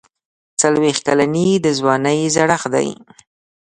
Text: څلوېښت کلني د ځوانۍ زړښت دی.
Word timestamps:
څلوېښت 0.61 1.01
کلني 1.07 1.47
د 1.65 1.67
ځوانۍ 1.79 2.19
زړښت 2.35 2.67
دی. 2.73 2.89